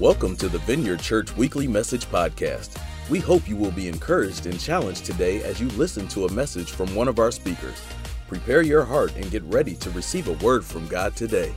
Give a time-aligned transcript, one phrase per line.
[0.00, 2.80] Welcome to the Vineyard Church Weekly Message Podcast.
[3.10, 6.70] We hope you will be encouraged and challenged today as you listen to a message
[6.70, 7.82] from one of our speakers.
[8.28, 11.52] Prepare your heart and get ready to receive a word from God today.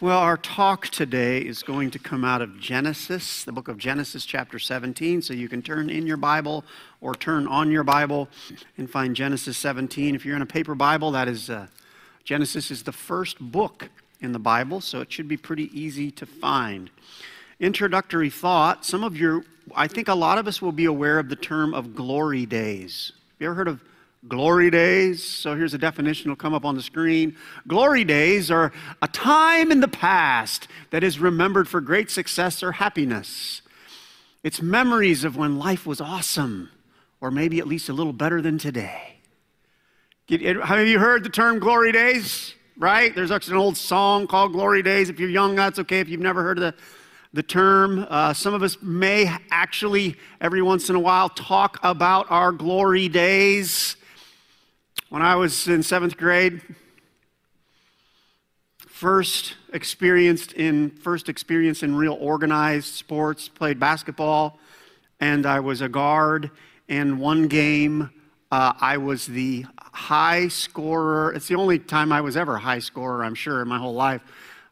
[0.00, 4.24] Well, our talk today is going to come out of Genesis, the book of Genesis,
[4.24, 5.20] chapter 17.
[5.20, 6.64] So you can turn in your Bible
[7.02, 8.30] or turn on your Bible
[8.78, 10.14] and find Genesis 17.
[10.14, 11.66] If you're in a paper Bible, that is uh,
[12.24, 13.90] Genesis is the first book
[14.20, 16.90] in the Bible, so it should be pretty easy to find.
[17.60, 19.44] Introductory thought some of you,
[19.74, 23.12] I think a lot of us will be aware of the term of glory days.
[23.14, 23.82] Have you ever heard of
[24.26, 25.24] glory days?
[25.24, 27.36] So here's a definition, it'll come up on the screen.
[27.66, 28.72] Glory days are
[29.02, 33.62] a time in the past that is remembered for great success or happiness.
[34.42, 36.70] It's memories of when life was awesome,
[37.20, 39.16] or maybe at least a little better than today.
[40.28, 42.54] Have you heard the term glory days?
[42.78, 43.12] Right?
[43.12, 45.10] There's actually an old song called Glory Days.
[45.10, 45.98] If you're young, that's okay.
[45.98, 46.74] If you've never heard of the,
[47.32, 52.30] the term, uh, some of us may actually, every once in a while, talk about
[52.30, 53.96] our glory days.
[55.08, 56.60] When I was in seventh grade,
[58.86, 64.58] first experienced in first experience in real organized sports, played basketball,
[65.18, 66.50] and I was a guard.
[66.88, 68.10] And one game,
[68.52, 69.66] uh, I was the
[69.98, 71.32] high scorer.
[71.32, 74.22] It's the only time I was ever high scorer, I'm sure, in my whole life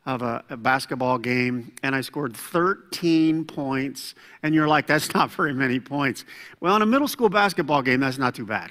[0.07, 1.73] of a, a, basketball game.
[1.83, 4.15] And I scored 13 points.
[4.45, 6.25] And you're like, that's not very many points.
[6.61, 8.71] Well, in a middle school basketball game, that's not too bad.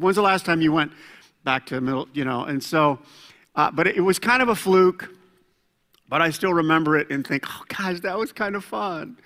[0.00, 0.92] When's the last time you went
[1.44, 2.44] back to the middle, you know?
[2.44, 2.98] And so,
[3.54, 5.10] uh, but it was kind of a fluke.
[6.08, 9.18] But I still remember it and think, oh, gosh, that was kind of fun.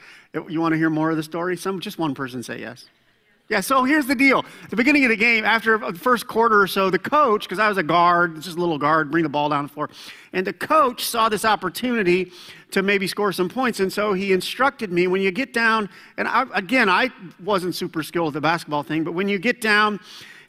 [0.48, 1.56] You want to hear more of the story?
[1.56, 2.86] Some, just one person say yes.
[3.48, 4.44] Yeah, so here's the deal.
[4.64, 7.60] At the beginning of the game, after the first quarter or so, the coach, because
[7.60, 9.88] I was a guard, just a little guard, bring the ball down the floor,
[10.32, 12.32] and the coach saw this opportunity
[12.72, 16.26] to maybe score some points, and so he instructed me when you get down, and
[16.26, 17.10] I, again, I
[17.44, 20.00] wasn't super skilled with the basketball thing, but when you get down,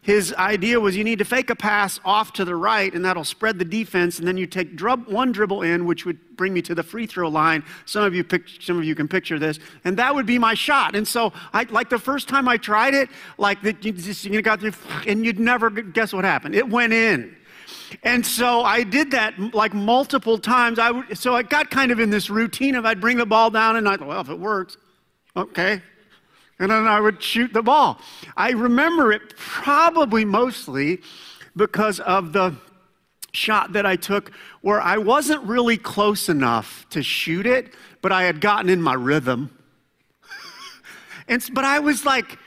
[0.07, 3.25] his idea was you need to fake a pass off to the right, and that'll
[3.25, 6.61] spread the defense, and then you take drub, one dribble in, which would bring me
[6.61, 7.61] to the free throw line.
[7.83, 10.53] Some of you, pic, some of you can picture this, and that would be my
[10.53, 10.95] shot.
[10.95, 14.41] And so, I, like the first time I tried it, like the, you just you
[14.41, 14.71] got through,
[15.05, 16.55] and you'd never guess what happened.
[16.55, 17.35] It went in.
[18.01, 20.79] And so I did that like multiple times.
[20.79, 23.49] I would, so I got kind of in this routine of I'd bring the ball
[23.49, 24.77] down, and I thought, well, if it works,
[25.35, 25.81] okay,
[26.59, 27.99] and then I would shoot the ball.
[28.35, 31.01] I remember it probably mostly
[31.55, 32.55] because of the
[33.33, 34.31] shot that I took
[34.61, 38.93] where I wasn't really close enough to shoot it, but I had gotten in my
[38.93, 39.55] rhythm.
[41.27, 42.39] and, but I was like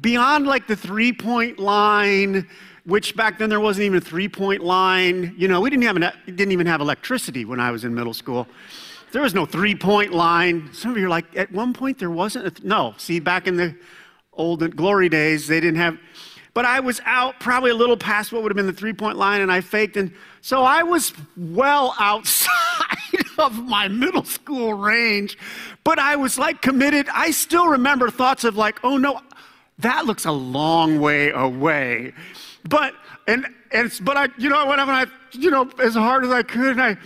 [0.00, 2.48] beyond like the three point line,
[2.84, 5.34] which back then there wasn't even a three point line.
[5.36, 8.14] You know, we didn't, have an, didn't even have electricity when I was in middle
[8.14, 8.46] school.
[9.12, 10.70] There was no three point line.
[10.72, 12.56] Some of you are like, at one point there wasn't.
[12.56, 13.74] Th- no, see, back in the
[14.32, 15.98] old glory days, they didn't have.
[16.54, 19.16] But I was out probably a little past what would have been the three point
[19.16, 19.96] line, and I faked.
[19.96, 22.50] And so I was well outside
[23.38, 25.38] of my middle school range,
[25.84, 27.08] but I was like committed.
[27.12, 29.20] I still remember thoughts of like, oh no,
[29.78, 32.14] that looks a long way away.
[32.68, 32.94] But,
[33.26, 36.82] and, and but I, you know, I you know, as hard as I could, and
[36.82, 36.96] I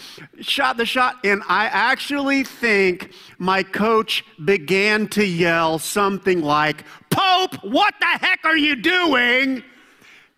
[0.41, 1.17] shot the shot.
[1.25, 8.41] And I actually think my coach began to yell something like, Pope, what the heck
[8.45, 9.63] are you doing?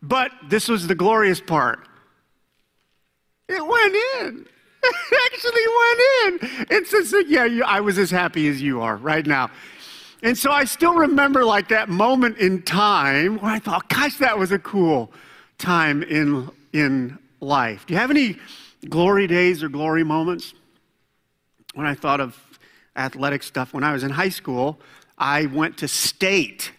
[0.03, 1.87] But this was the glorious part.
[3.49, 4.47] It went in.
[4.85, 6.77] It actually went in.
[6.77, 9.49] And so, yeah, you, I was as happy as you are right now.
[10.25, 14.37] And so I still remember like that moment in time where I thought, gosh, that
[14.37, 15.13] was a cool
[15.63, 17.87] time in, in life.
[17.87, 18.37] Do you have any
[18.89, 20.53] glory days or glory moments?
[21.75, 22.37] When I thought of
[22.97, 24.79] athletic stuff, when I was in high school,
[25.17, 26.73] I went to state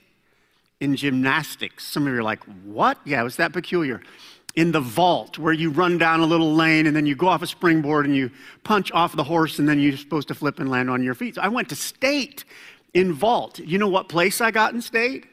[0.80, 1.88] in gymnastics.
[1.88, 3.00] Some of you are like, what?
[3.06, 4.02] Yeah, it was that peculiar.
[4.56, 7.42] In the vault, where you run down a little lane and then you go off
[7.42, 8.30] a springboard and you
[8.64, 11.36] punch off the horse and then you're supposed to flip and land on your feet.
[11.36, 12.44] So I went to state
[12.94, 13.58] in vault.
[13.58, 15.26] You know what place I got in state?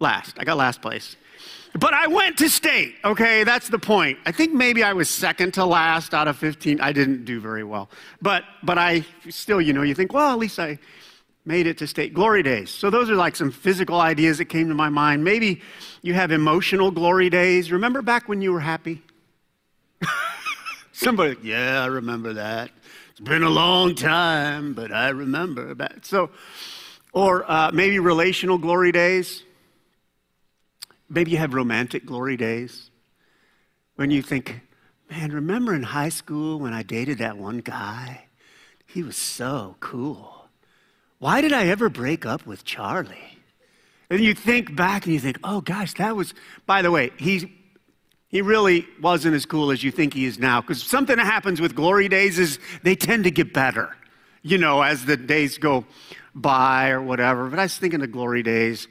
[0.00, 0.38] Last.
[0.38, 1.16] I got last place.
[1.78, 3.44] But I went to state, okay?
[3.44, 4.18] That's the point.
[4.24, 6.80] I think maybe I was second to last out of 15.
[6.80, 7.90] I didn't do very well.
[8.22, 10.78] But, but I still, you know, you think, well, at least I
[11.44, 12.14] made it to state.
[12.14, 12.70] Glory days.
[12.70, 15.22] So those are like some physical ideas that came to my mind.
[15.22, 15.62] Maybe
[16.02, 17.70] you have emotional glory days.
[17.70, 19.02] Remember back when you were happy?
[20.92, 22.70] Somebody, yeah, I remember that.
[23.10, 26.04] It's been a long time, but I remember that.
[26.04, 26.30] So,
[27.12, 29.42] or uh, maybe relational glory days.
[31.08, 32.90] Maybe you have romantic glory days
[33.94, 34.60] when you think,
[35.10, 38.24] Man, remember in high school when I dated that one guy?
[38.86, 40.48] He was so cool.
[41.18, 43.38] Why did I ever break up with Charlie?
[44.10, 46.34] And you think back and you think, oh gosh, that was,
[46.66, 47.52] by the way, he,
[48.28, 50.60] he really wasn't as cool as you think he is now.
[50.60, 53.96] Because something that happens with glory days is they tend to get better,
[54.42, 55.84] you know, as the days go
[56.34, 57.48] by or whatever.
[57.48, 58.86] But I was thinking of glory days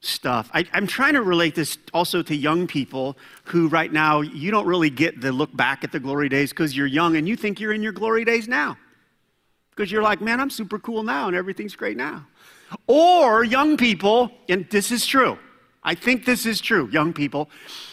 [0.00, 0.50] stuff.
[0.54, 4.66] I, am trying to relate this also to young people who, right now, you don't
[4.66, 7.60] really get the look back at the glory days because you're young and you think
[7.60, 8.76] you're in your glory days now.
[9.70, 12.26] Because you're like, man, I'm super cool now and everything's great now.
[12.86, 15.38] Or young people, and this is true.
[15.82, 17.48] I think this is true, young people.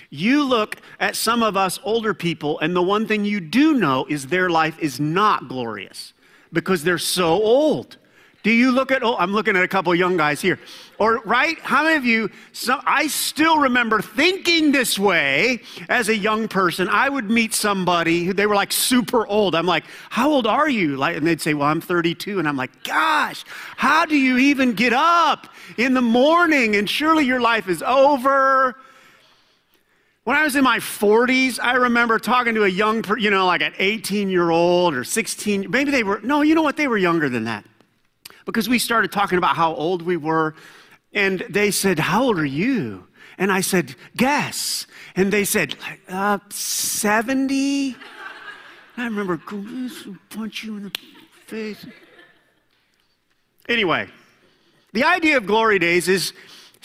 [0.10, 4.06] You look at some of us older people, and the one thing you do know
[4.10, 6.14] is their life is not glorious
[6.52, 7.98] because they're so old.
[8.46, 10.60] Do you look at, oh, I'm looking at a couple young guys here.
[11.00, 11.58] Or, right?
[11.62, 12.30] How many of you,
[12.70, 16.88] I still remember thinking this way as a young person.
[16.88, 19.56] I would meet somebody, they were like super old.
[19.56, 20.96] I'm like, how old are you?
[20.96, 22.38] Like, and they'd say, well, I'm 32.
[22.38, 23.44] And I'm like, gosh,
[23.78, 26.76] how do you even get up in the morning?
[26.76, 28.76] And surely your life is over.
[30.24, 33.64] When I was in my 40s, I remember talking to a young, you know, like
[33.64, 36.78] an 18 year old or 16, maybe they were, no, you know what?
[36.78, 37.66] They were younger than that
[38.46, 40.56] because we started talking about how old we were.
[41.14, 43.08] And they said, How old are you?
[43.38, 44.88] And I said, Guess.
[45.16, 45.76] And they said,
[46.08, 47.96] uh, 70?
[48.98, 50.92] I remember, punch you in the
[51.48, 51.86] face.
[53.68, 54.08] Anyway,
[54.94, 56.34] the idea of glory days is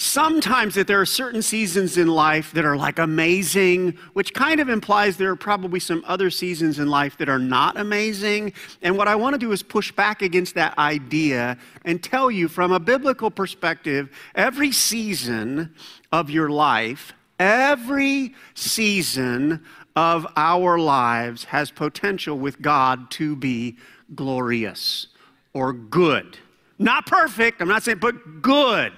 [0.01, 4.71] sometimes that there are certain seasons in life that are like amazing, which kind of
[4.71, 8.55] implies there are probably some other seasons in life that are not amazing.
[8.81, 12.49] And what I want to do is push back against that idea and tell you
[12.49, 15.75] from a biblical perspective every season
[16.11, 19.63] of your life, every season
[19.97, 23.77] of our lives has potential with God to be
[24.15, 25.09] glorious
[25.53, 26.39] or good.
[26.79, 28.95] Not perfect, I'm not saying, but good.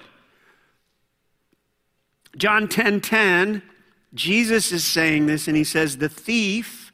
[2.37, 3.61] John 10 10,
[4.13, 6.91] Jesus is saying this, and he says, The thief,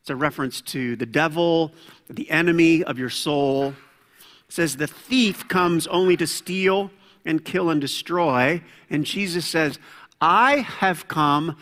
[0.00, 1.72] it's a reference to the devil,
[2.08, 3.74] the enemy of your soul,
[4.48, 6.90] says, The thief comes only to steal
[7.24, 8.62] and kill and destroy.
[8.88, 9.78] And Jesus says,
[10.20, 11.56] I have come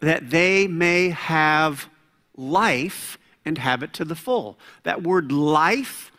[0.00, 1.88] that they may have
[2.36, 4.58] life and have it to the full.
[4.82, 6.12] That word life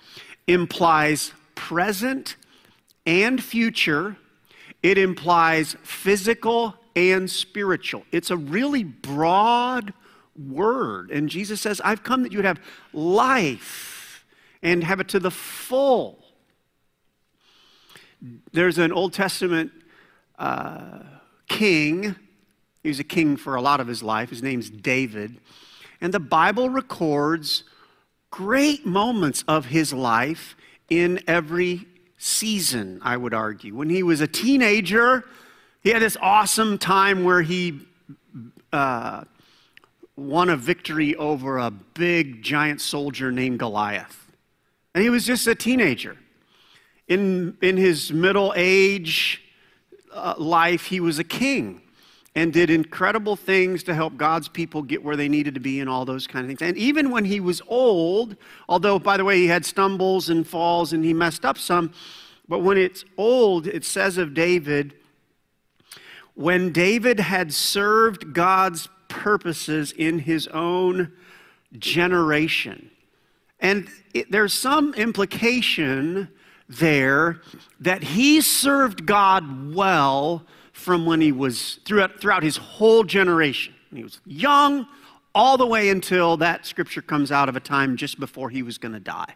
[0.48, 2.36] implies present
[3.06, 4.18] and future
[4.84, 8.04] it implies physical and spiritual.
[8.12, 9.94] It's a really broad
[10.38, 11.12] word.
[11.12, 12.60] And Jesus says, I've come that you would have
[12.94, 14.26] life
[14.62, 16.24] and have it to the full.
[18.52, 19.72] There's an Old Testament
[20.40, 21.00] uh,
[21.48, 22.16] king.
[22.84, 24.30] He was a king for a lot of his life.
[24.30, 25.40] His name's David.
[26.02, 27.64] And the Bible records
[28.30, 30.56] great moments of his life
[30.90, 33.76] in every season, I would argue.
[33.76, 35.24] When he was a teenager,
[35.82, 37.80] he had this awesome time where he
[38.74, 39.24] uh,
[40.16, 44.32] won a victory over a big giant soldier named Goliath.
[44.94, 46.18] And he was just a teenager.
[47.08, 49.42] In, in his middle age
[50.12, 51.82] uh, life, he was a king
[52.38, 55.90] and did incredible things to help God's people get where they needed to be and
[55.90, 56.62] all those kind of things.
[56.62, 58.36] And even when he was old,
[58.70, 61.92] although, by the way, he had stumbles and falls and he messed up some,
[62.48, 64.94] but when it's old, it says of David,
[66.36, 71.12] when David had served God's purposes in his own
[71.80, 72.92] generation.
[73.60, 76.30] And it, there's some implication
[76.70, 77.42] there
[77.80, 80.46] that he served God well
[80.78, 83.74] from when he was throughout, throughout his whole generation.
[83.94, 84.88] He was young
[85.34, 88.78] all the way until that scripture comes out of a time just before he was
[88.78, 89.34] going to die.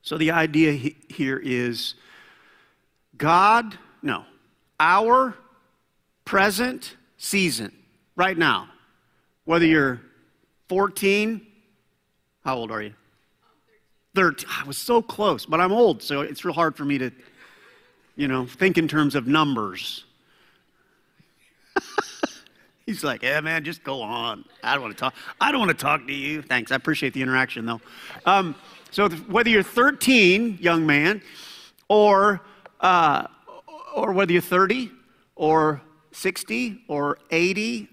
[0.00, 1.96] So the idea he, here is
[3.18, 4.24] God, no,
[4.78, 5.34] our
[6.24, 7.72] present season,
[8.14, 8.68] right now,
[9.44, 10.00] whether you're
[10.68, 11.44] 14,
[12.44, 12.94] how old are you?
[14.14, 14.48] 13.
[14.48, 17.10] I was so close, but I'm old, so it's real hard for me to
[18.16, 20.04] you know, think in terms of numbers.
[22.86, 24.44] He's like, yeah, man, just go on.
[24.62, 25.14] I don't want to talk.
[25.40, 26.42] I don't want to talk to you.
[26.42, 26.72] Thanks.
[26.72, 27.80] I appreciate the interaction, though.
[28.24, 28.54] Um,
[28.90, 31.20] so whether you're 13, young man,
[31.88, 32.40] or
[32.80, 33.26] uh,
[33.94, 34.90] or whether you're 30
[35.34, 35.80] or
[36.12, 37.88] 60 or 80,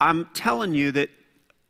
[0.00, 1.10] I'm telling you that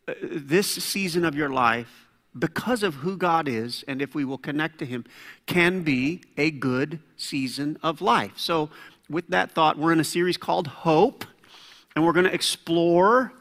[0.07, 4.39] uh, this season of your life because of who God is, and if we will
[4.39, 5.05] connect to Him,
[5.47, 8.33] can be a good season of life.
[8.37, 8.71] So,
[9.09, 11.25] with that thought, we're in a series called Hope.
[11.97, 13.33] and we're going to explore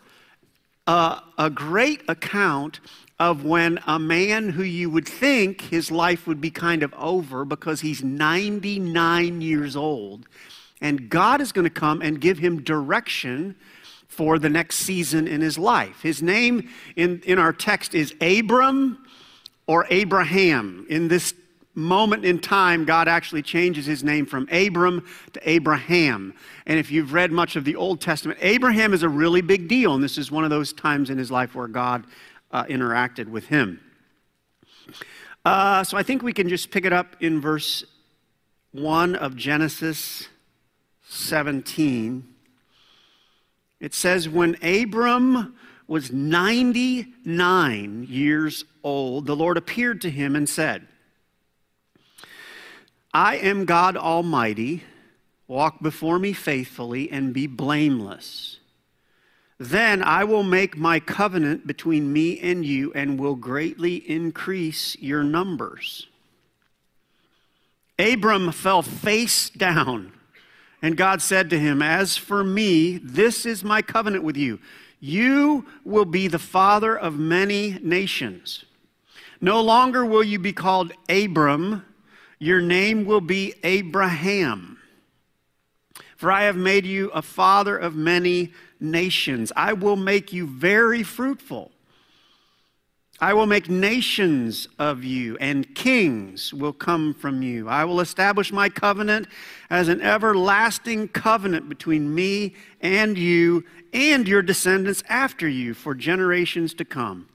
[0.88, 2.80] a, a great account
[3.20, 7.46] of when a man who you would think his life would be kind of over
[7.46, 10.28] because he's 99 years old,
[10.82, 13.56] and God is going to come and give him direction
[14.18, 16.02] for the next season in his life.
[16.02, 19.06] His name in, in our text is Abram
[19.68, 20.88] or Abraham.
[20.90, 21.36] In this
[21.76, 26.34] moment in time, God actually changes his name from Abram to Abraham.
[26.66, 29.94] And if you've read much of the Old Testament, Abraham is a really big deal.
[29.94, 32.06] And this is one of those times in his life where God
[32.52, 33.80] uh, interacted with him.
[35.46, 37.86] Uh, so I think we can just pick it up in verse
[38.72, 40.28] 1 of Genesis
[41.08, 42.34] 17.
[43.80, 45.56] It says, When Abram
[45.88, 50.88] was 99 years old, the Lord appeared to him and said,
[53.14, 54.84] I am God Almighty.
[55.48, 58.60] Walk before me faithfully and be blameless.
[59.60, 65.24] Then I will make my covenant between me and you and will greatly increase your
[65.24, 66.08] numbers.
[67.98, 70.14] Abram fell face down,
[70.82, 74.60] and God said to him, As for me, this is my covenant with you.
[75.00, 78.66] You will be the father of many nations.
[79.40, 81.86] No longer will you be called Abram,
[82.40, 84.80] your name will be Abraham.
[86.16, 89.52] For I have made you a father of many nations.
[89.56, 91.72] I will make you very fruitful.
[93.20, 97.68] I will make nations of you, and kings will come from you.
[97.68, 99.28] I will establish my covenant
[99.72, 106.76] as an everlasting covenant between me and you and your descendants after you for generations
[106.76, 107.28] to come,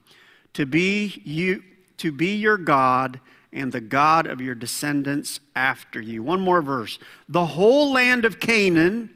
[0.53, 1.65] to be you
[1.99, 3.21] to be your God
[3.53, 6.23] and the God of your descendants after you.
[6.23, 6.99] One more verse.
[7.29, 9.11] The whole land of Canaan,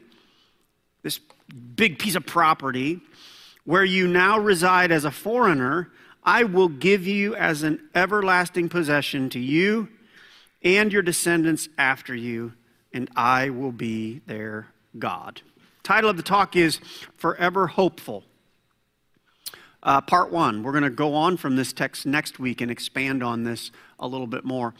[1.03, 1.19] this
[1.75, 3.01] big piece of property,
[3.65, 5.91] where you now reside as a foreigner,
[6.27, 9.87] I will give you as an everlasting possession to you
[10.61, 12.51] and your descendants after you,
[12.91, 14.67] and I will be their
[14.99, 15.41] God.
[15.83, 16.81] Title of the talk is
[17.15, 18.25] Forever Hopeful.
[19.81, 20.63] Uh, part one.
[20.63, 24.05] We're going to go on from this text next week and expand on this a
[24.05, 24.73] little bit more.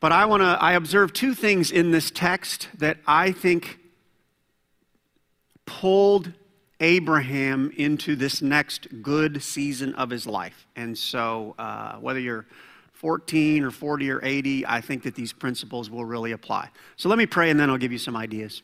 [0.00, 3.78] But I want to, I observe two things in this text that I think
[5.66, 6.32] pulled
[6.80, 10.66] Abraham into this next good season of his life.
[10.76, 12.46] And so, uh, whether you're
[12.92, 16.70] 14 or 40 or 80, I think that these principles will really apply.
[16.96, 18.62] So, let me pray and then I'll give you some ideas.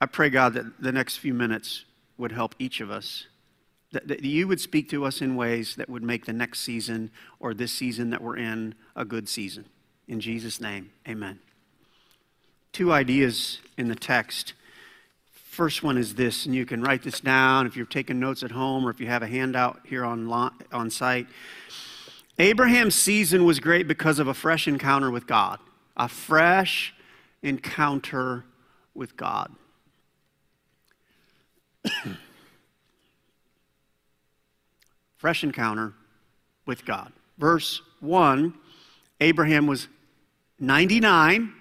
[0.00, 1.84] I pray, God, that the next few minutes
[2.16, 3.26] would help each of us.
[3.92, 7.10] That, that, you would speak to us in ways that would make the next season
[7.38, 9.66] or this season that we're in a good season.
[10.10, 11.38] In Jesus' name, amen.
[12.72, 14.54] Two ideas in the text.
[15.30, 18.50] First one is this, and you can write this down if you're taking notes at
[18.50, 20.28] home or if you have a handout here on,
[20.72, 21.28] on site.
[22.40, 25.60] Abraham's season was great because of a fresh encounter with God.
[25.96, 26.92] A fresh
[27.44, 28.44] encounter
[28.94, 29.52] with God.
[35.18, 35.92] Fresh encounter
[36.66, 37.12] with God.
[37.38, 38.54] Verse 1
[39.20, 39.86] Abraham was
[40.60, 41.52] 99.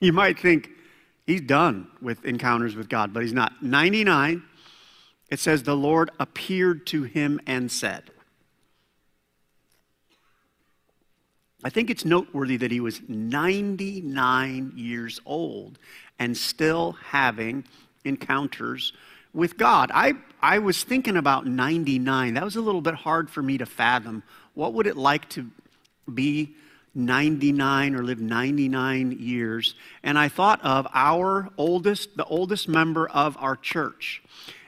[0.00, 0.70] You might think
[1.26, 3.62] he's done with encounters with God, but he's not.
[3.62, 4.42] 99.
[5.30, 8.10] It says, The Lord appeared to him and said.
[11.64, 15.78] I think it's noteworthy that he was 99 years old
[16.18, 17.64] and still having
[18.04, 18.92] encounters
[19.32, 19.90] with God.
[19.92, 22.34] I, I was thinking about 99.
[22.34, 24.22] That was a little bit hard for me to fathom.
[24.54, 25.50] What would it like to
[26.12, 26.54] be
[26.96, 29.74] 99 or live 99 years?
[30.02, 34.22] And I thought of our oldest, the oldest member of our church.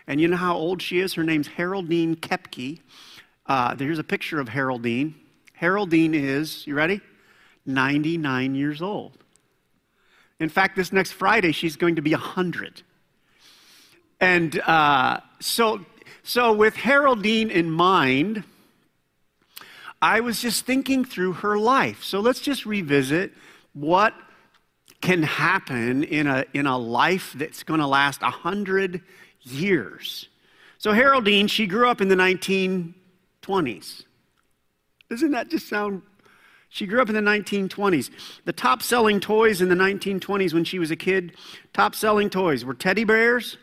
[0.06, 1.14] And you know how old she is?
[1.14, 2.80] Her name's Haroldine Kepke.
[3.46, 5.14] Uh, there's a picture of Haroldine.
[5.60, 7.00] Haroldine is, you ready?
[7.66, 9.18] 99 years old.
[10.40, 12.82] In fact, this next Friday, she's going to be 100.
[14.20, 15.84] And uh, so,
[16.22, 18.44] so, with Haroldine in mind,
[20.00, 22.04] I was just thinking through her life.
[22.04, 23.32] So, let's just revisit
[23.72, 24.14] what
[25.00, 29.02] can happen in a, in a life that's going to last 100
[29.42, 30.28] years.
[30.78, 34.04] So, Haroldine, she grew up in the 1920s.
[35.10, 36.02] Doesn't that just sound
[36.70, 38.10] she grew up in the 1920s.
[38.44, 41.34] The top selling toys in the 1920s when she was a kid,
[41.72, 43.56] top selling toys were teddy bears,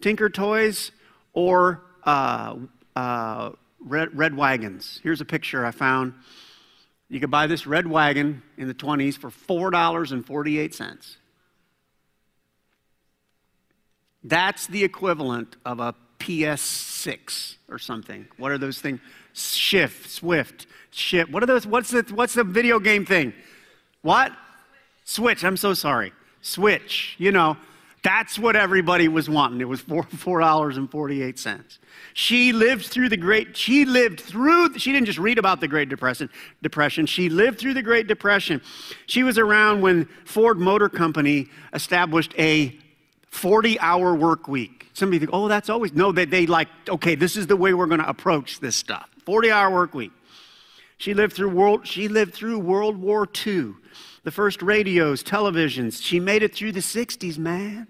[0.00, 0.92] Tinker Toys,
[1.32, 2.56] or uh,
[2.94, 3.50] uh,
[3.88, 5.00] red, red, Wagons.
[5.02, 6.14] Here's a picture I found.
[7.08, 11.16] You could buy this red wagon in the 20s for $4.48.
[14.24, 18.26] That's the equivalent of a PS6 or something.
[18.36, 19.00] What are those things?
[19.32, 21.30] Shift, Swift, Shift.
[21.30, 21.66] What are those?
[21.66, 23.32] What's the, what's the video game thing?
[24.02, 24.32] What?
[25.04, 25.44] Switch.
[25.44, 26.12] I'm so sorry.
[26.42, 27.14] Switch.
[27.18, 27.56] You know,
[28.02, 29.60] that's what everybody was wanting.
[29.60, 31.78] It was four, $4.48.
[32.14, 35.88] She lived through the Great, she lived through, she didn't just read about the Great
[35.88, 36.30] Depression,
[36.62, 37.06] depression.
[37.06, 38.60] She lived through the Great Depression.
[39.06, 42.76] She was around when Ford Motor Company established a
[43.30, 44.86] 40 hour work week.
[44.94, 47.86] Somebody think, oh, that's always, no, they, they like, okay, this is the way we're
[47.86, 49.08] going to approach this stuff.
[49.24, 50.12] 40 hour work week.
[50.96, 53.74] She lived through world, she lived through World War II
[54.28, 56.02] the first radios, televisions.
[56.02, 57.88] She made it through the 60s, man.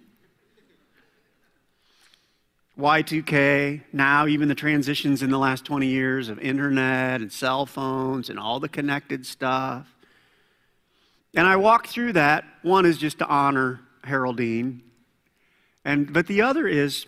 [2.78, 8.30] Y2K, now even the transitions in the last 20 years of internet and cell phones
[8.30, 9.92] and all the connected stuff.
[11.34, 12.44] And I walk through that.
[12.62, 14.82] One is just to honor Haroldine.
[15.84, 17.06] And, but the other is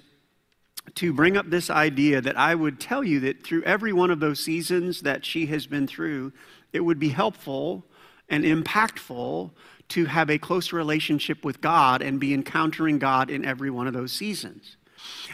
[0.97, 4.19] to bring up this idea that I would tell you that through every one of
[4.19, 6.33] those seasons that she has been through,
[6.73, 7.85] it would be helpful
[8.31, 9.51] and impactful
[9.89, 13.93] to have a close relationship with God and be encountering God in every one of
[13.93, 14.77] those seasons.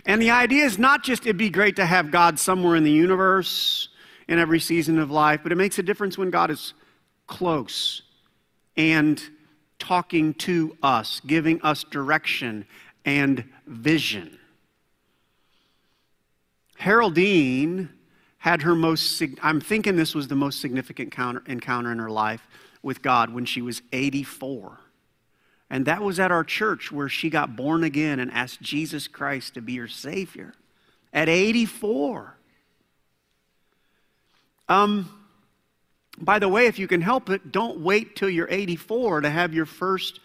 [0.06, 2.90] And the idea is not just it'd be great to have God somewhere in the
[2.90, 3.88] universe
[4.28, 6.72] in every season of life, but it makes a difference when God is
[7.26, 8.02] close
[8.76, 9.22] and
[9.78, 12.66] talking to us, giving us direction
[13.04, 14.38] and vision.
[16.80, 17.90] Haroldine
[18.38, 21.14] had her most, I'm thinking this was the most significant
[21.46, 22.42] encounter in her life
[22.86, 24.78] with God when she was 84.
[25.68, 29.54] And that was at our church where she got born again and asked Jesus Christ
[29.54, 30.54] to be her Savior
[31.12, 32.36] at 84.
[34.68, 35.10] Um,
[36.16, 39.52] by the way, if you can help it, don't wait till you're 84 to have
[39.52, 40.20] your first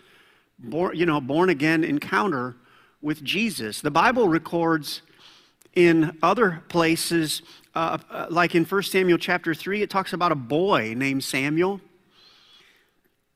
[0.60, 2.56] born, you know, born again encounter
[3.02, 3.82] with Jesus.
[3.82, 5.02] The Bible records
[5.74, 7.42] in other places,
[7.74, 11.82] uh, uh, like in 1 Samuel chapter 3, it talks about a boy named Samuel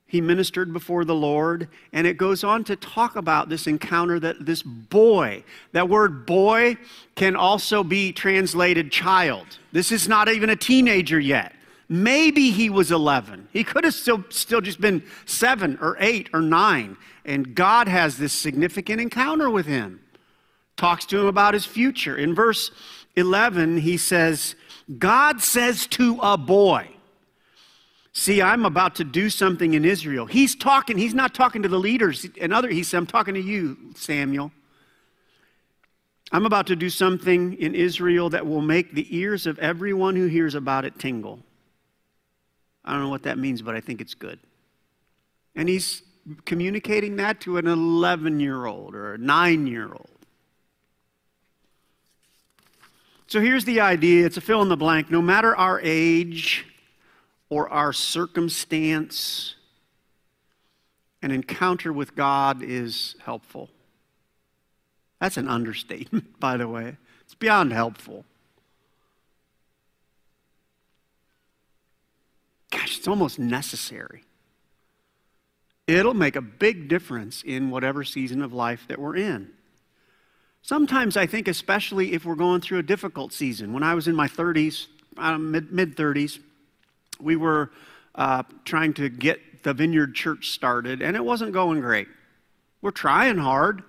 [0.06, 4.46] he ministered before the Lord, and it goes on to talk about this encounter that
[4.46, 5.42] this boy,
[5.72, 6.76] that word boy
[7.16, 9.58] can also be translated child.
[9.72, 11.54] This is not even a teenager yet.
[11.88, 13.48] Maybe he was 11.
[13.52, 16.96] He could have still, still just been seven or eight or nine.
[17.24, 20.00] And God has this significant encounter with him,
[20.76, 22.16] talks to him about his future.
[22.16, 22.70] In verse
[23.16, 24.54] 11, he says,
[24.98, 26.95] God says to a boy,
[28.18, 30.24] See, I'm about to do something in Israel.
[30.24, 33.42] He's talking, he's not talking to the leaders and other, he said, I'm talking to
[33.42, 34.52] you, Samuel.
[36.32, 40.28] I'm about to do something in Israel that will make the ears of everyone who
[40.28, 41.40] hears about it tingle.
[42.86, 44.38] I don't know what that means, but I think it's good.
[45.54, 46.00] And he's
[46.46, 50.08] communicating that to an 11 year old or a 9 year old.
[53.26, 55.10] So here's the idea it's a fill in the blank.
[55.10, 56.64] No matter our age,
[57.48, 59.54] or our circumstance,
[61.22, 63.70] an encounter with God is helpful.
[65.20, 66.96] That's an understatement, by the way.
[67.22, 68.24] It's beyond helpful.
[72.70, 74.24] Gosh, it's almost necessary.
[75.86, 79.50] It'll make a big difference in whatever season of life that we're in.
[80.62, 83.72] Sometimes I think, especially if we're going through a difficult season.
[83.72, 86.40] When I was in my 30s, uh, mid 30s,
[87.20, 87.70] we were
[88.14, 92.08] uh, trying to get the Vineyard Church started, and it wasn't going great.
[92.82, 93.82] We're trying hard,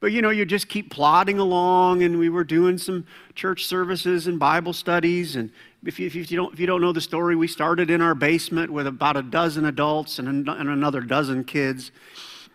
[0.00, 4.26] but you know, you just keep plodding along, and we were doing some church services
[4.26, 5.36] and Bible studies.
[5.36, 5.50] And
[5.84, 8.14] if you, if you, don't, if you don't know the story, we started in our
[8.14, 11.90] basement with about a dozen adults and, and another dozen kids.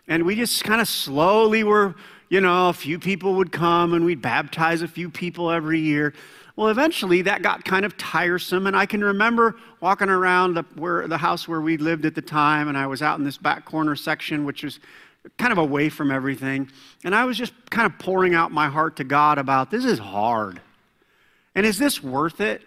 [0.08, 1.94] And we just kind of slowly were,
[2.28, 6.14] you know, a few people would come and we'd baptize a few people every year.
[6.56, 11.08] Well, eventually that got kind of tiresome, and I can remember walking around the, where,
[11.08, 13.64] the house where we lived at the time, and I was out in this back
[13.64, 14.78] corner section, which was
[15.36, 16.70] kind of away from everything,
[17.02, 19.98] and I was just kind of pouring out my heart to God about this is
[19.98, 20.60] hard,
[21.56, 22.62] and is this worth it?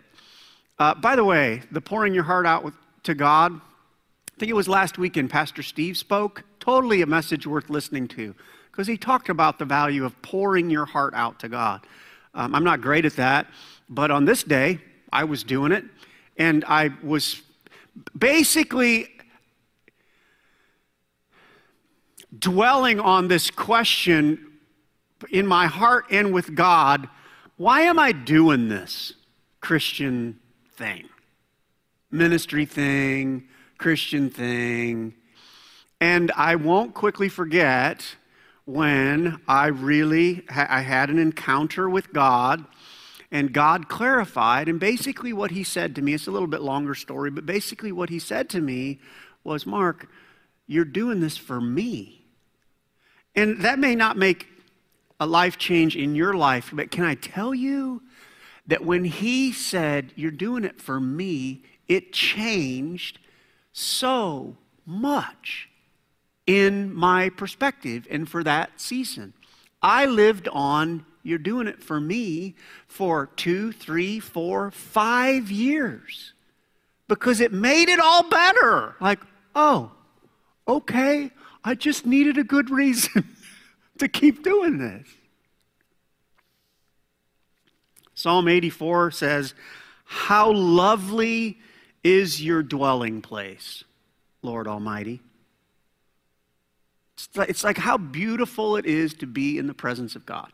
[0.79, 2.73] Uh, by the way, the pouring your heart out with,
[3.03, 6.43] to God, I think it was last weekend Pastor Steve spoke.
[6.59, 8.35] Totally a message worth listening to
[8.69, 11.87] because he talked about the value of pouring your heart out to God.
[12.35, 13.47] Um, I'm not great at that.
[13.89, 14.79] But on this day,
[15.11, 15.85] I was doing it,
[16.37, 17.41] and I was
[18.17, 19.09] basically
[22.37, 24.51] dwelling on this question
[25.31, 27.07] in my heart and with God
[27.55, 29.13] why am I doing this
[29.61, 30.39] Christian
[30.75, 31.09] thing?
[32.11, 33.47] ministry thing,
[33.77, 35.13] Christian thing.
[35.99, 38.15] And I won't quickly forget
[38.65, 42.65] when I really ha- I had an encounter with God
[43.31, 46.95] and God clarified and basically what he said to me it's a little bit longer
[46.95, 48.99] story but basically what he said to me
[49.43, 50.07] was Mark
[50.67, 52.25] you're doing this for me.
[53.35, 54.47] And that may not make
[55.19, 58.03] a life change in your life, but can I tell you
[58.67, 63.19] that when he said, You're doing it for me, it changed
[63.71, 65.69] so much
[66.45, 69.33] in my perspective and for that season.
[69.81, 72.55] I lived on, You're doing it for me
[72.87, 76.33] for two, three, four, five years
[77.07, 78.95] because it made it all better.
[79.01, 79.19] Like,
[79.53, 79.91] oh,
[80.67, 81.31] okay,
[81.63, 83.27] I just needed a good reason
[83.97, 85.07] to keep doing this.
[88.13, 89.53] Psalm 84 says,
[90.05, 91.59] How lovely
[92.03, 93.83] is your dwelling place,
[94.41, 95.19] Lord Almighty.
[97.15, 100.51] It's like, it's like how beautiful it is to be in the presence of God.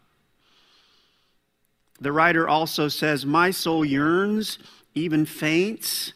[1.99, 4.59] The writer also says, My soul yearns,
[4.95, 6.13] even faints,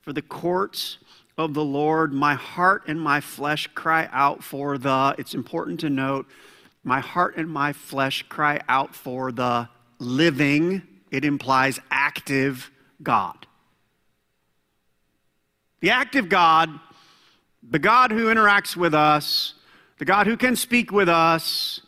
[0.00, 0.98] for the courts
[1.36, 2.12] of the Lord.
[2.12, 6.26] My heart and my flesh cry out for the, it's important to note,
[6.82, 12.70] my heart and my flesh cry out for the living, it implies active
[13.02, 13.46] God.
[15.80, 16.70] The active God,
[17.62, 19.54] the God who interacts with us,
[19.98, 21.80] the God who can speak with us,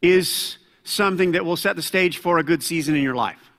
[0.00, 3.50] is something that will set the stage for a good season in your life.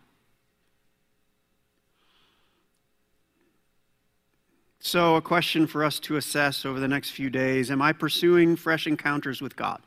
[4.80, 8.56] So, a question for us to assess over the next few days Am I pursuing
[8.56, 9.82] fresh encounters with God?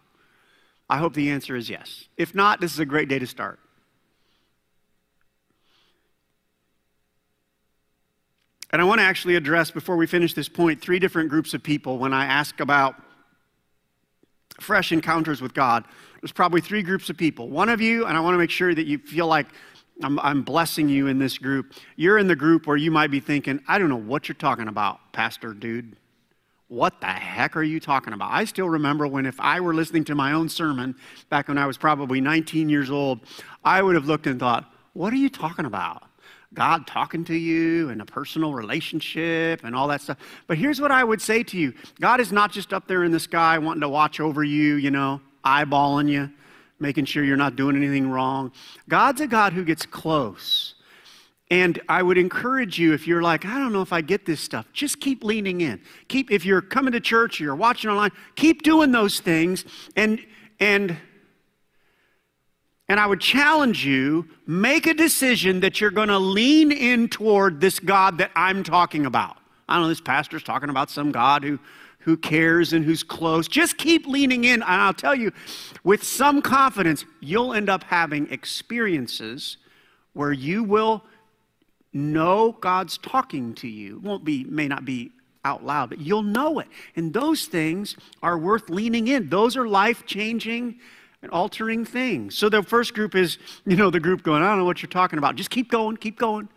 [0.91, 2.09] I hope the answer is yes.
[2.17, 3.59] If not, this is a great day to start.
[8.73, 11.63] And I want to actually address, before we finish this point, three different groups of
[11.63, 12.97] people when I ask about
[14.61, 15.85] fresh encounters with God.
[16.21, 17.49] There's probably three groups of people.
[17.49, 19.47] One of you, and I want to make sure that you feel like
[20.03, 21.75] I'm, I'm, blessing you in this group.
[21.97, 24.69] You're in the group where you might be thinking, I don't know what you're talking
[24.69, 25.97] about, Pastor dude.
[26.69, 28.31] What the heck are you talking about?
[28.33, 30.95] I still remember when, if I were listening to my own sermon
[31.29, 33.21] back when I was probably 19 years old,
[33.65, 36.05] I would have looked and thought, What are you talking about?
[36.53, 40.19] God talking to you and a personal relationship and all that stuff.
[40.49, 43.13] But here's what I would say to you God is not just up there in
[43.13, 46.31] the sky wanting to watch over you, you know, eyeballing you
[46.81, 48.51] making sure you're not doing anything wrong.
[48.89, 50.75] God's a God who gets close.
[51.51, 54.41] And I would encourage you if you're like, I don't know if I get this
[54.41, 55.81] stuff, just keep leaning in.
[56.09, 59.65] Keep if you're coming to church or you're watching online, keep doing those things
[59.97, 60.25] and
[60.59, 60.97] and
[62.89, 67.61] and I would challenge you, make a decision that you're going to lean in toward
[67.61, 69.37] this God that I'm talking about.
[69.69, 71.61] I don't know, this pastor's talking about some God who
[72.01, 73.47] who cares and who's close.
[73.47, 74.63] Just keep leaning in.
[74.63, 75.33] And I'll tell you,
[75.85, 79.57] with some confidence, you'll end up having experiences
[80.13, 81.05] where you will
[81.93, 84.01] know God's talking to you.
[84.01, 85.13] Won't be, may not be
[85.45, 86.69] out loud, but you'll know it.
[86.97, 89.29] And those things are worth leaning in.
[89.29, 90.79] Those are life changing
[91.23, 92.35] and altering things.
[92.35, 94.91] So the first group is, you know, the group going, I don't know what you're
[94.91, 95.37] talking about.
[95.37, 96.49] Just keep going, keep going.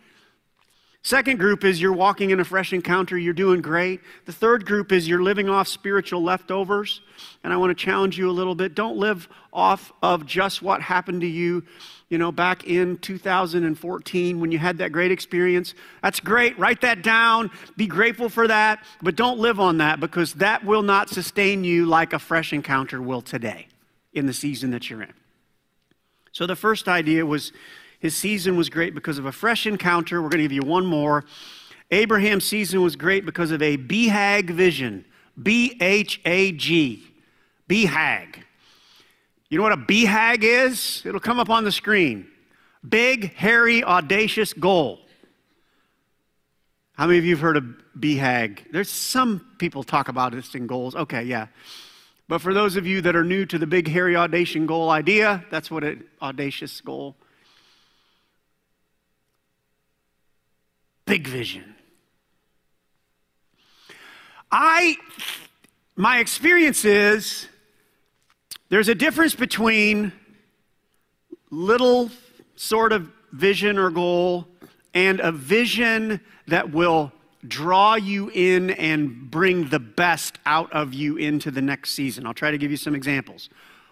[1.04, 4.00] Second group is you're walking in a fresh encounter, you're doing great.
[4.24, 7.02] The third group is you're living off spiritual leftovers.
[7.44, 8.74] And I want to challenge you a little bit.
[8.74, 11.62] Don't live off of just what happened to you,
[12.08, 15.74] you know, back in 2014 when you had that great experience.
[16.02, 16.58] That's great.
[16.58, 17.50] Write that down.
[17.76, 18.82] Be grateful for that.
[19.02, 23.02] But don't live on that because that will not sustain you like a fresh encounter
[23.02, 23.68] will today
[24.14, 25.12] in the season that you're in.
[26.32, 27.52] So the first idea was
[28.04, 30.20] his season was great because of a fresh encounter.
[30.20, 31.24] We're going to give you one more.
[31.90, 35.06] Abraham's season was great because of a BHAG vision.
[35.42, 37.02] B H A G.
[37.66, 38.42] BHAG.
[39.48, 41.00] You know what a BHAG is?
[41.06, 42.26] It'll come up on the screen.
[42.86, 45.00] Big, hairy, audacious goal.
[46.92, 47.64] How many of you have heard of
[47.98, 48.70] BHAG?
[48.70, 50.94] There's some people talk about this in goals.
[50.94, 51.46] Okay, yeah.
[52.28, 55.42] But for those of you that are new to the big, hairy, audacious goal idea,
[55.50, 57.16] that's what an audacious goal
[61.06, 61.74] big vision.
[64.50, 64.96] I,
[65.96, 67.48] my experience is
[68.68, 70.12] there's a difference between
[71.50, 72.10] little
[72.56, 74.46] sort of vision or goal
[74.94, 77.12] and a vision that will
[77.46, 82.26] draw you in and bring the best out of you into the next season.
[82.26, 83.50] I'll try to give you some examples.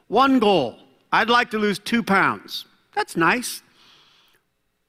[0.08, 0.78] One goal
[1.12, 2.64] I'd like to lose two pounds.
[2.94, 3.62] That's nice.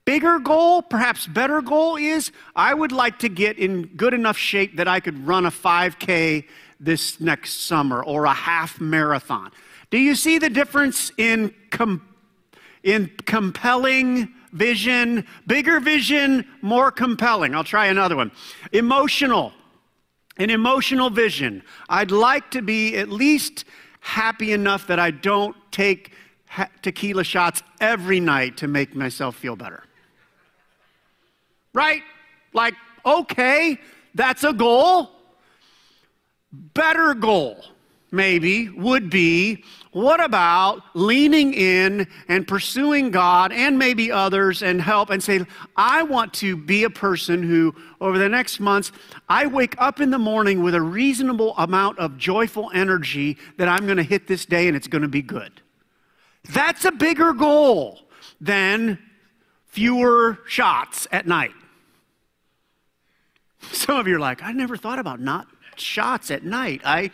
[0.05, 4.75] Bigger goal, perhaps better goal is I would like to get in good enough shape
[4.75, 6.45] that I could run a 5K
[6.79, 9.51] this next summer or a half marathon.
[9.91, 12.05] Do you see the difference in, com-
[12.83, 15.25] in compelling vision?
[15.47, 17.55] Bigger vision, more compelling.
[17.55, 18.31] I'll try another one.
[18.73, 19.53] Emotional.
[20.35, 21.63] An emotional vision.
[21.87, 23.63] I'd like to be at least
[24.01, 26.11] happy enough that I don't take
[26.81, 29.83] tequila shots every night to make myself feel better.
[31.73, 32.03] Right?
[32.53, 33.79] Like, okay,
[34.13, 35.09] that's a goal.
[36.51, 37.63] Better goal,
[38.11, 45.11] maybe, would be what about leaning in and pursuing God and maybe others and help
[45.11, 48.91] and say, I want to be a person who, over the next months,
[49.29, 53.85] I wake up in the morning with a reasonable amount of joyful energy that I'm
[53.85, 55.61] going to hit this day and it's going to be good.
[56.51, 57.99] That's a bigger goal
[58.41, 58.97] than
[59.67, 61.53] fewer shots at night.
[63.71, 66.81] Some of you are like, I never thought about not shots at night.
[66.85, 67.11] I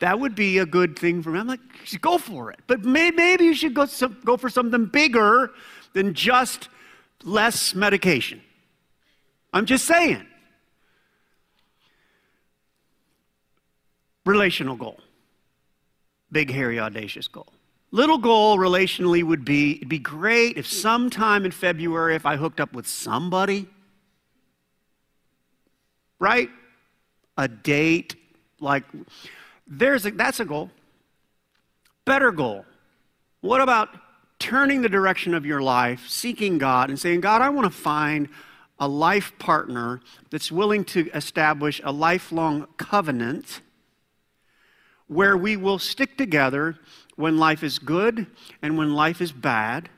[0.00, 1.40] that would be a good thing for me.
[1.40, 1.60] I'm like,
[2.00, 2.60] go for it.
[2.66, 5.50] But may, maybe you should go, some, go for something bigger
[5.92, 6.68] than just
[7.24, 8.40] less medication.
[9.52, 10.24] I'm just saying.
[14.24, 15.00] Relational goal.
[16.30, 17.52] Big, hairy, audacious goal.
[17.90, 22.60] Little goal relationally would be it'd be great if sometime in February, if I hooked
[22.60, 23.66] up with somebody,
[26.18, 26.50] right?
[27.36, 28.16] A date,
[28.60, 28.84] like
[29.66, 30.70] there's a, that's a goal.
[32.04, 32.64] Better goal.
[33.40, 33.90] What about
[34.38, 38.28] turning the direction of your life, seeking God, and saying, God, I want to find
[38.78, 40.00] a life partner
[40.30, 43.60] that's willing to establish a lifelong covenant
[45.08, 46.76] where we will stick together
[47.16, 48.26] when life is good
[48.62, 49.88] and when life is bad.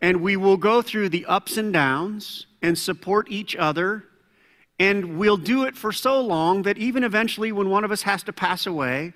[0.00, 4.04] And we will go through the ups and downs and support each other
[4.82, 8.24] and we'll do it for so long that even eventually, when one of us has
[8.24, 9.12] to pass away,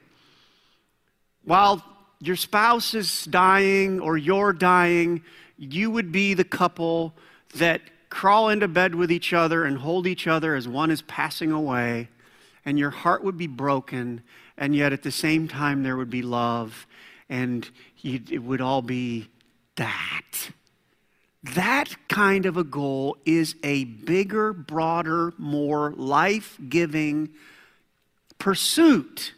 [1.42, 1.84] while
[2.20, 5.24] your spouse is dying or you're dying,
[5.58, 7.14] you would be the couple
[7.56, 11.50] that crawl into bed with each other and hold each other as one is passing
[11.50, 12.08] away,
[12.64, 14.22] and your heart would be broken,
[14.56, 16.86] and yet at the same time, there would be love,
[17.28, 17.68] and
[18.04, 19.26] it would all be
[19.74, 20.15] that.
[21.54, 27.30] That kind of a goal is a bigger, broader, more life giving
[28.38, 29.34] pursuit.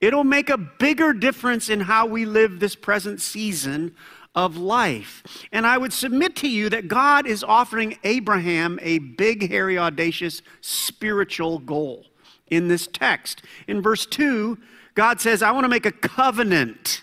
[0.00, 3.94] It'll make a bigger difference in how we live this present season
[4.34, 5.22] of life.
[5.50, 10.42] And I would submit to you that God is offering Abraham a big, hairy, audacious
[10.60, 12.06] spiritual goal
[12.46, 13.42] in this text.
[13.66, 14.58] In verse 2,
[14.94, 17.02] God says, I want to make a covenant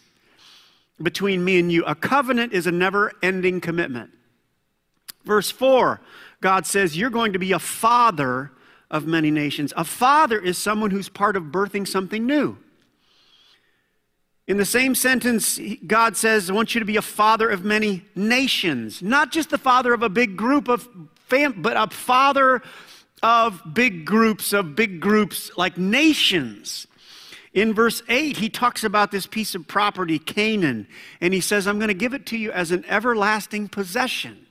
[1.02, 1.84] between me and you.
[1.84, 4.12] A covenant is a never ending commitment.
[5.26, 6.00] Verse 4,
[6.42, 8.52] God says, You're going to be a father
[8.92, 9.74] of many nations.
[9.76, 12.58] A father is someone who's part of birthing something new.
[14.48, 18.06] In the same sentence, God says, I want you to be a father of many
[18.16, 19.02] nations.
[19.02, 22.62] Not just the father of a big group of fam, but a father
[23.24, 26.86] of big groups, of big groups like nations.
[27.54, 30.88] In verse 8, he talks about this piece of property, Canaan,
[31.22, 34.45] and he says, I'm going to give it to you as an everlasting possession.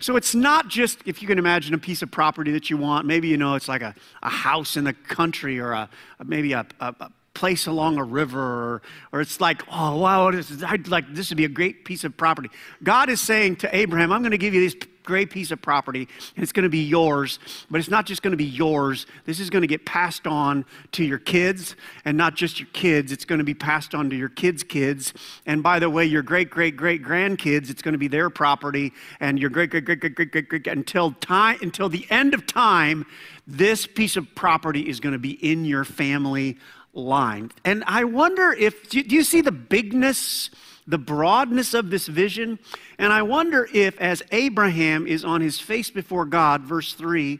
[0.00, 3.06] So it's not just, if you can imagine a piece of property that you want,
[3.06, 5.88] maybe you know it's like a, a house in the country or a,
[6.24, 10.50] maybe a, a, a place along a river or, or it's like, oh, wow, this
[10.50, 12.50] is, I'd like, this would be a great piece of property.
[12.82, 14.74] God is saying to Abraham, I'm going to give you this
[15.04, 17.38] great piece of property, and it's going to be yours.
[17.70, 19.06] But it's not just going to be yours.
[19.24, 23.12] This is going to get passed on to your kids, and not just your kids.
[23.12, 25.14] It's going to be passed on to your kids' kids.
[25.46, 28.92] And by the way, your great, great, great grandkids, it's going to be their property,
[29.20, 32.46] and your great, great, great, great, great, great, great, until time, until the end of
[32.46, 33.06] time,
[33.46, 36.58] this piece of property is going to be in your family
[36.92, 37.50] line.
[37.64, 40.50] And I wonder if, do you see the bigness?
[40.88, 42.58] the broadness of this vision.
[42.98, 47.38] And I wonder if, as Abraham is on his face before God, verse 3,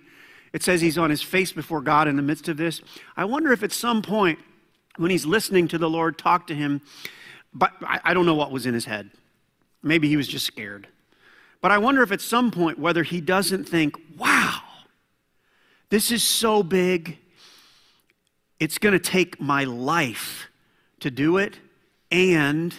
[0.53, 2.83] it says he's on his face before God in the midst of this.
[3.17, 4.39] I wonder if at some point,
[4.99, 6.83] when he's listening to the Lord talk to him,
[7.55, 9.11] but I don't know what was in his head.
[9.83, 10.87] Maybe he was just scared.
[11.63, 14.61] But I wonder if at some point, whether he doesn't think, wow,
[15.89, 17.19] this is so big,
[18.61, 20.49] it's going to take my life
[21.01, 21.59] to do it,
[22.11, 22.75] and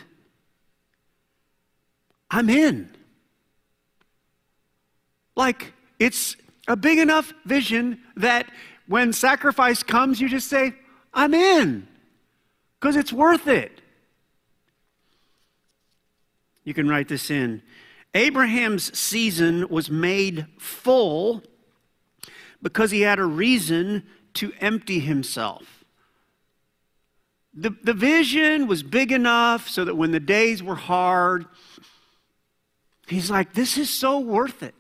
[2.29, 2.89] I'm in.
[5.35, 6.35] Like, it's
[6.67, 8.51] a big enough vision that
[8.87, 10.73] when sacrifice comes, you just say,
[11.13, 11.87] I'm in,
[12.79, 13.81] because it's worth it.
[16.63, 17.61] You can write this in.
[18.13, 21.43] Abraham's season was made full
[22.61, 24.03] because he had a reason
[24.35, 25.83] to empty himself.
[27.53, 31.45] The, the vision was big enough so that when the days were hard,
[33.07, 34.75] he's like, This is so worth it.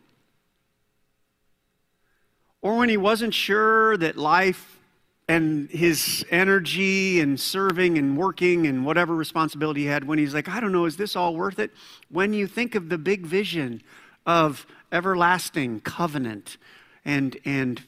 [2.61, 4.79] Or when he wasn't sure that life
[5.27, 10.49] and his energy and serving and working and whatever responsibility he had, when he's like,
[10.49, 11.71] I don't know, is this all worth it?
[12.09, 13.81] When you think of the big vision
[14.25, 16.57] of everlasting covenant
[17.05, 17.81] and, and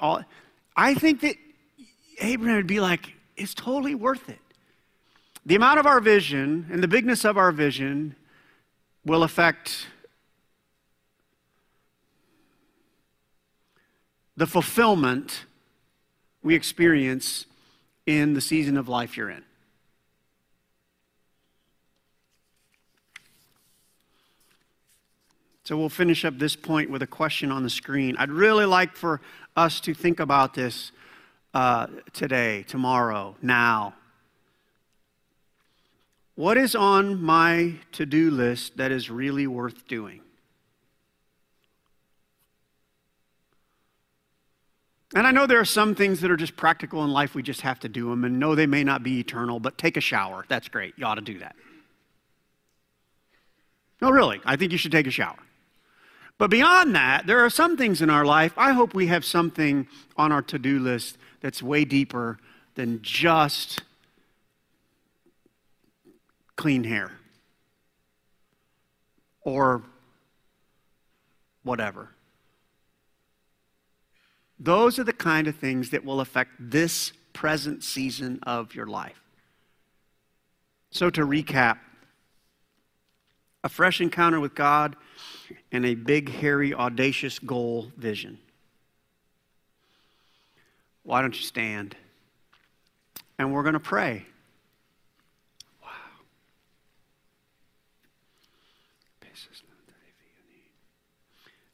[0.00, 0.24] all,
[0.76, 1.36] I think that
[2.20, 4.38] Abraham would be like, it's totally worth it.
[5.44, 8.16] The amount of our vision and the bigness of our vision
[9.04, 9.86] will affect
[14.36, 15.44] the fulfillment
[16.42, 17.46] we experience
[18.04, 19.44] in the season of life you're in.
[25.66, 28.16] So we'll finish up this point with a question on the screen.
[28.18, 29.20] I'd really like for
[29.56, 30.92] us to think about this
[31.54, 33.96] uh, today, tomorrow, now.
[36.36, 40.20] What is on my to do list that is really worth doing?
[45.16, 47.62] And I know there are some things that are just practical in life, we just
[47.62, 48.24] have to do them.
[48.24, 50.44] And no, they may not be eternal, but take a shower.
[50.48, 50.94] That's great.
[50.96, 51.56] You ought to do that.
[54.00, 55.38] No, really, I think you should take a shower.
[56.38, 58.52] But beyond that, there are some things in our life.
[58.56, 62.38] I hope we have something on our to do list that's way deeper
[62.74, 63.82] than just
[66.56, 67.12] clean hair
[69.42, 69.82] or
[71.62, 72.10] whatever.
[74.58, 79.20] Those are the kind of things that will affect this present season of your life.
[80.90, 81.78] So, to recap,
[83.66, 84.94] a fresh encounter with God
[85.72, 88.38] and a big, hairy, audacious goal vision.
[91.02, 91.96] Why don't you stand?
[93.40, 94.24] And we're going to pray.
[95.82, 95.88] Wow.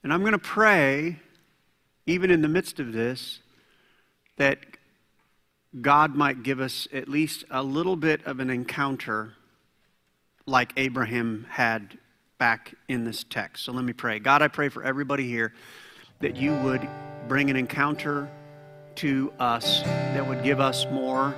[0.03, 1.19] And I'm going to pray,
[2.07, 3.41] even in the midst of this,
[4.39, 4.61] that
[5.79, 9.35] God might give us at least a little bit of an encounter
[10.47, 11.99] like Abraham had
[12.39, 13.65] back in this text.
[13.65, 14.19] So let me pray.
[14.19, 15.53] God, I pray for everybody here
[16.21, 16.87] that you would
[17.29, 18.29] bring an encounter
[18.97, 21.35] to us that would give us more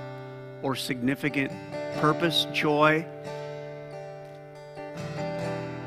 [0.62, 1.52] or significant
[1.98, 3.06] purpose, joy,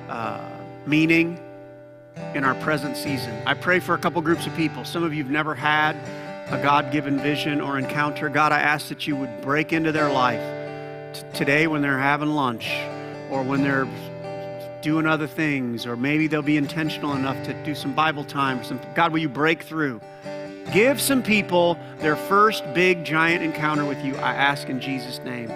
[0.07, 0.39] uh,
[0.85, 1.39] meaning
[2.35, 3.35] in our present season.
[3.45, 4.85] I pray for a couple groups of people.
[4.85, 5.95] Some of you have never had
[6.51, 8.29] a God given vision or encounter.
[8.29, 10.41] God, I ask that you would break into their life
[11.33, 12.71] today when they're having lunch
[13.29, 13.87] or when they're
[14.81, 18.59] doing other things, or maybe they'll be intentional enough to do some Bible time.
[18.59, 20.01] Or some, God, will you break through?
[20.73, 25.49] Give some people their first big, giant encounter with you, I ask in Jesus' name.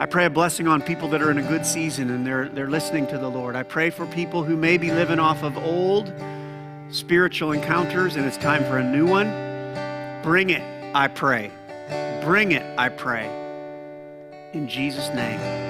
[0.00, 2.70] I pray a blessing on people that are in a good season and they're, they're
[2.70, 3.54] listening to the Lord.
[3.54, 6.10] I pray for people who may be living off of old
[6.90, 9.28] spiritual encounters and it's time for a new one.
[10.22, 10.62] Bring it,
[10.94, 11.50] I pray.
[12.24, 13.26] Bring it, I pray.
[14.54, 15.69] In Jesus' name.